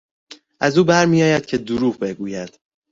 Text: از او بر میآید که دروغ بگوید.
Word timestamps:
از 0.59 0.77
او 0.77 0.83
بر 0.85 1.05
میآید 1.05 1.45
که 1.45 1.57
دروغ 1.57 1.99
بگوید. 1.99 2.59